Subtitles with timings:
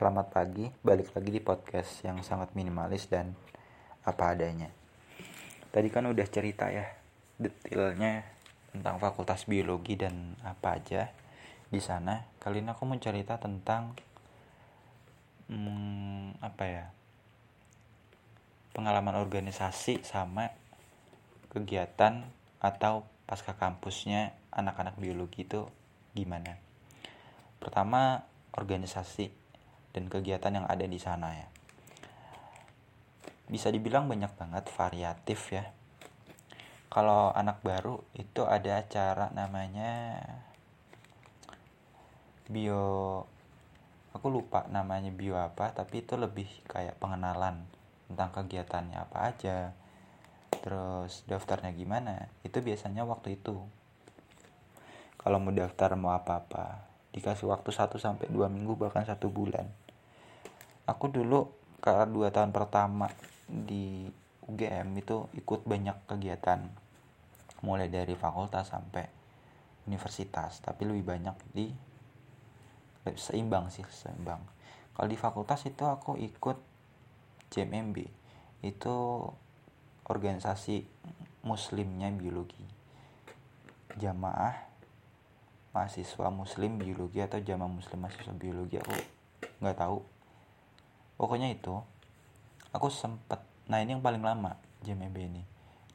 [0.00, 3.36] Selamat pagi, balik lagi di podcast yang sangat minimalis dan
[4.00, 4.72] apa adanya.
[5.68, 6.88] Tadi kan udah cerita ya
[7.36, 8.24] detailnya
[8.72, 11.12] tentang fakultas biologi dan apa aja
[11.68, 12.32] di sana.
[12.40, 13.92] Kali ini aku mau cerita tentang
[15.52, 16.88] hmm, apa ya
[18.72, 20.48] pengalaman organisasi sama
[21.52, 22.24] kegiatan
[22.56, 25.68] atau pasca kampusnya anak-anak biologi itu
[26.16, 26.56] gimana.
[27.60, 28.24] Pertama
[28.56, 29.39] organisasi
[29.90, 31.48] dan kegiatan yang ada di sana ya.
[33.50, 35.66] Bisa dibilang banyak banget variatif ya.
[36.90, 40.18] Kalau anak baru itu ada acara namanya
[42.50, 43.22] bio
[44.10, 47.62] aku lupa namanya bio apa tapi itu lebih kayak pengenalan
[48.10, 49.70] tentang kegiatannya apa aja
[50.58, 53.54] terus daftarnya gimana itu biasanya waktu itu
[55.14, 59.70] kalau mau daftar mau apa-apa dikasih waktu 1 sampai 2 minggu bahkan satu bulan
[60.90, 61.46] aku dulu
[61.78, 63.06] karena dua tahun pertama
[63.46, 64.10] di
[64.50, 66.66] UGM itu ikut banyak kegiatan.
[67.62, 69.06] Mulai dari fakultas sampai
[69.86, 71.70] universitas tapi lebih banyak di
[73.14, 74.42] seimbang sih seimbang.
[74.92, 76.58] Kalau di fakultas itu aku ikut
[77.54, 77.96] JMB
[78.66, 78.96] itu
[80.10, 80.84] organisasi
[81.46, 82.66] muslimnya biologi.
[83.96, 84.70] Jamaah
[85.70, 88.90] mahasiswa muslim biologi atau jamaah muslim mahasiswa biologi aku
[89.62, 90.02] nggak tahu
[91.20, 91.76] pokoknya itu
[92.72, 95.44] aku sempet nah ini yang paling lama JMB ini.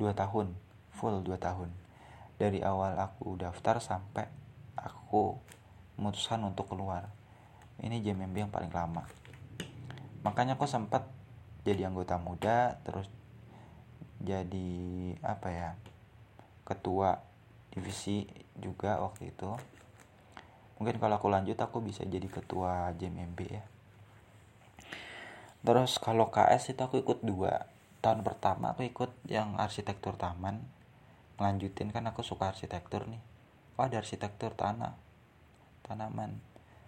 [0.00, 0.56] Dua tahun
[0.96, 1.68] full dua tahun.
[2.40, 4.24] Dari awal aku daftar sampai
[4.80, 5.36] aku
[6.00, 7.12] memutuskan untuk keluar.
[7.84, 9.04] Ini JMB yang paling lama.
[10.24, 11.04] Makanya aku sempat
[11.68, 13.04] jadi anggota muda terus
[14.20, 14.72] jadi
[15.20, 15.70] apa ya
[16.64, 17.20] ketua
[17.68, 18.24] divisi
[18.56, 19.52] juga waktu itu.
[20.80, 23.64] Mungkin kalau aku lanjut aku bisa jadi ketua JMB ya
[25.60, 27.68] terus kalau KS itu aku ikut dua.
[28.00, 30.64] Tahun pertama aku ikut yang arsitektur taman.
[31.36, 33.20] Lanjutin kan aku suka arsitektur nih.
[33.76, 34.96] Oh ada arsitektur tanah.
[35.84, 36.40] Tanaman.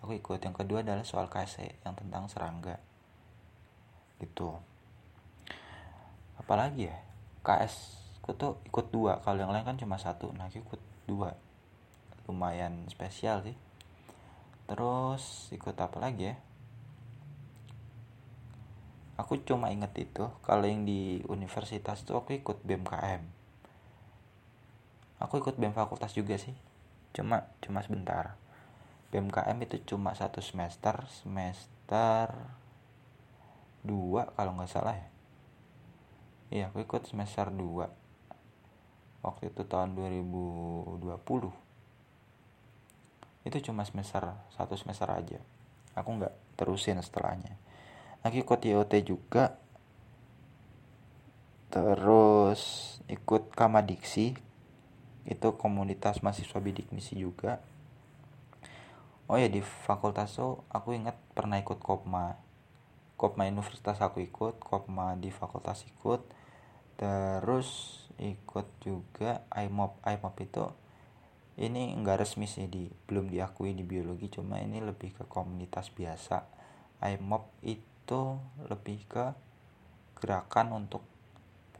[0.00, 0.40] Aku ikut.
[0.40, 2.80] Yang kedua adalah soal KSE yang tentang serangga.
[4.20, 4.48] Gitu.
[6.40, 6.96] Apalagi ya?
[7.44, 9.20] KS aku tuh ikut dua.
[9.20, 10.32] Kalau yang lain kan cuma satu.
[10.32, 11.36] Nah aku ikut dua.
[12.24, 13.56] Lumayan spesial sih.
[14.64, 16.36] Terus ikut apa lagi ya
[19.14, 23.44] aku cuma inget itu kalau yang di universitas tuh aku ikut BMKM
[25.24, 26.52] aku ikut BEM fakultas juga sih.
[27.16, 28.36] Cuma cuma sebentar.
[29.08, 32.28] BMKM itu cuma satu semester semester
[33.80, 35.08] dua kalau nggak salah ya.
[36.52, 37.88] Iya aku ikut semester 2
[39.24, 41.02] waktu itu tahun 2020
[43.48, 45.40] itu cuma semester satu semester aja.
[45.98, 47.58] Aku nggak terusin setelahnya
[48.24, 49.60] lagi ikut IoT juga.
[51.68, 54.32] Terus ikut Kamadiksi.
[55.28, 57.60] Itu komunitas mahasiswa bidik misi juga.
[59.28, 62.40] Oh ya di fakultas tuh aku ingat pernah ikut Kopma.
[63.20, 66.24] Kopma Universitas aku ikut Kopma di fakultas ikut.
[66.96, 70.64] Terus ikut juga IMOP IMOP itu
[71.60, 76.44] ini enggak resmi sih di belum diakui di biologi cuma ini lebih ke komunitas biasa.
[77.04, 78.36] IMOP itu itu
[78.68, 79.32] lebih ke
[80.20, 81.00] gerakan untuk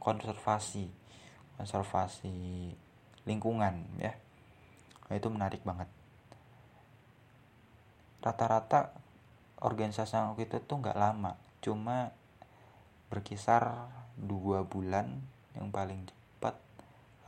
[0.01, 0.89] konservasi
[1.61, 2.73] konservasi
[3.29, 4.17] lingkungan ya.
[5.07, 5.87] Nah, itu menarik banget.
[8.25, 8.97] Rata-rata
[9.61, 12.13] organisasi yang itu tuh nggak lama cuma
[13.13, 15.21] berkisar dua bulan
[15.53, 16.57] yang paling cepat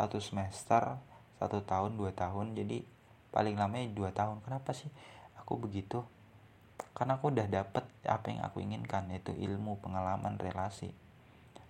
[0.00, 0.96] satu semester
[1.36, 2.56] satu tahun dua tahun.
[2.56, 2.80] Jadi
[3.28, 4.40] paling lama dua tahun.
[4.40, 4.88] Kenapa sih
[5.36, 6.00] aku begitu
[6.96, 10.96] karena aku udah dapet apa yang aku inginkan yaitu ilmu pengalaman relasi.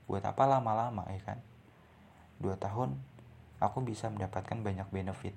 [0.06, 1.42] Buat apa lama-lama ya kan?
[2.38, 2.94] Dua tahun
[3.59, 5.34] aku bisa mendapatkan banyak benefit.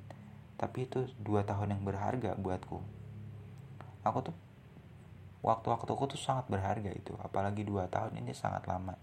[0.62, 2.78] Tapi itu dua tahun yang berharga buatku.
[4.06, 4.38] Aku tuh
[5.42, 7.18] waktu-waktu aku tuh sangat berharga itu.
[7.18, 8.94] Apalagi dua tahun ini sangat lama.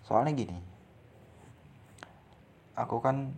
[0.00, 0.56] Soalnya gini
[2.74, 3.36] aku kan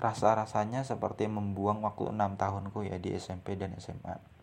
[0.00, 4.39] rasa-rasanya seperti membuang waktu enam tahunku ya di SMP dan SMA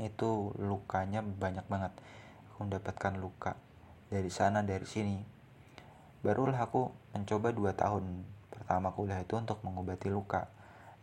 [0.00, 1.92] itu lukanya banyak banget.
[2.52, 3.58] Aku mendapatkan luka
[4.08, 5.20] dari sana dari sini.
[6.24, 8.24] Barulah aku mencoba dua tahun.
[8.48, 10.48] Pertama kuliah itu untuk mengobati luka.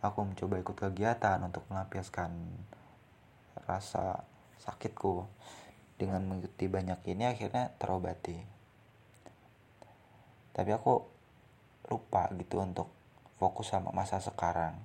[0.00, 2.32] Aku mencoba ikut kegiatan untuk melampiaskan
[3.68, 4.24] rasa
[4.58, 5.28] sakitku.
[6.00, 8.40] Dengan mengikuti banyak ini akhirnya terobati.
[10.56, 11.04] Tapi aku
[11.92, 12.88] lupa gitu untuk
[13.36, 14.80] fokus sama masa sekarang.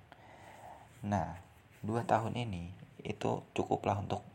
[1.06, 1.40] Nah
[1.80, 4.26] dua tahun ini itu cukuplah untuk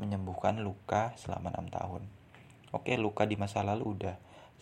[0.00, 2.02] menyembuhkan luka selama enam tahun.
[2.74, 4.16] Oke luka di masa lalu udah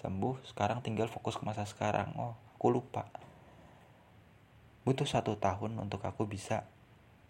[0.05, 2.13] sembuh sekarang tinggal fokus ke masa sekarang.
[2.19, 3.09] Oh aku lupa.
[4.83, 6.67] Butuh satu tahun untuk aku bisa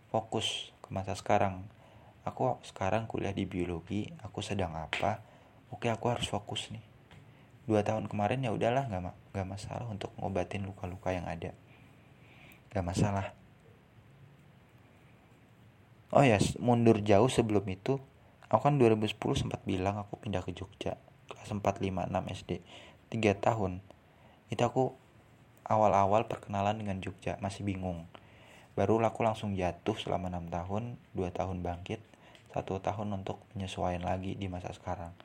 [0.09, 1.63] fokus ke masa sekarang.
[2.25, 5.21] Aku sekarang kuliah di biologi aku sedang apa?
[5.71, 6.83] Oke aku harus fokus nih.
[7.69, 9.03] Dua tahun kemarin ya udahlah nggak
[9.37, 11.55] nggak masalah untuk ngobatin luka-luka yang ada.
[12.75, 13.27] Nggak masalah
[16.13, 17.97] oh ya mundur jauh sebelum itu
[18.53, 21.01] aku kan 2010 sempat bilang aku pindah ke Jogja
[21.33, 22.51] kelas 4, 5, 6 SD
[23.13, 23.81] 3 tahun.
[24.53, 24.85] Itu aku
[25.65, 28.05] awal-awal perkenalan dengan Jogja masih bingung.
[28.77, 30.83] Baru aku langsung jatuh selama 6 tahun
[31.17, 32.01] 2 tahun bangkit
[32.53, 35.17] satu tahun untuk menyesuaikan lagi di masa sekarang.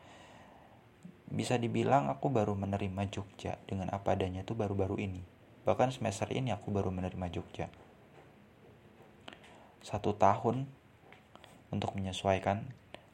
[1.28, 5.24] Bisa dibilang aku baru menerima Jogja dengan apa adanya itu baru-baru ini.
[5.68, 7.68] Bahkan semester ini aku baru menerima Jogja
[9.88, 10.68] satu tahun
[11.72, 12.68] untuk menyesuaikan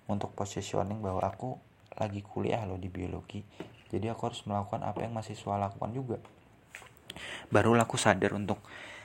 [0.10, 1.62] untuk positioning bahwa aku
[1.94, 3.46] lagi kuliah loh di biologi.
[3.94, 6.18] Jadi aku harus melakukan apa yang mahasiswa lakukan juga.
[7.54, 8.58] Baru aku sadar untuk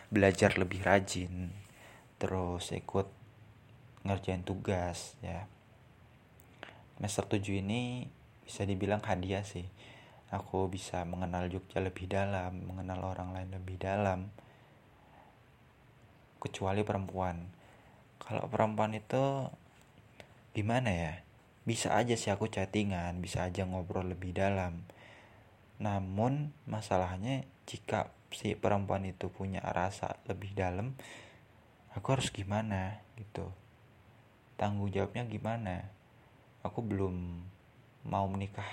[0.08, 1.52] belajar lebih rajin
[2.16, 3.04] terus ikut
[4.08, 5.44] ngerjain tugas ya.
[6.96, 8.08] Semester 7 ini
[8.48, 9.68] bisa dibilang hadiah sih.
[10.32, 14.32] Aku bisa mengenal Jogja lebih dalam mengenal orang lain lebih dalam
[16.40, 17.57] kecuali perempuan
[18.18, 19.48] kalau perempuan itu
[20.52, 21.14] gimana ya?
[21.62, 24.84] Bisa aja sih aku chattingan bisa aja ngobrol lebih dalam.
[25.78, 30.98] Namun masalahnya jika si perempuan itu punya rasa lebih dalam
[31.96, 33.48] aku harus gimana gitu.
[34.58, 35.86] Tanggung jawabnya gimana?
[36.66, 37.14] Aku belum
[38.04, 38.66] mau menikah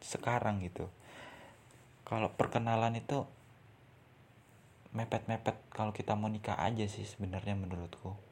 [0.00, 0.88] sekarang gitu.
[2.08, 3.28] Kalau perkenalan itu
[4.92, 8.31] mepet-mepet kalau kita mau nikah aja sih sebenarnya menurutku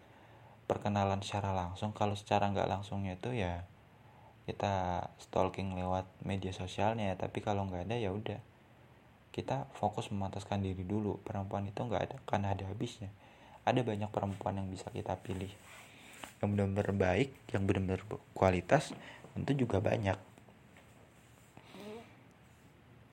[0.70, 1.90] perkenalan secara langsung.
[1.90, 3.66] Kalau secara nggak langsungnya itu ya
[4.46, 7.18] kita stalking lewat media sosialnya.
[7.18, 8.38] Tapi kalau nggak ada ya udah.
[9.34, 11.18] Kita fokus memantaskan diri dulu.
[11.26, 13.10] Perempuan itu nggak ada karena ada habisnya.
[13.66, 15.50] Ada banyak perempuan yang bisa kita pilih.
[16.38, 18.94] Yang benar-benar baik yang benar-benar kualitas
[19.34, 20.29] tentu juga banyak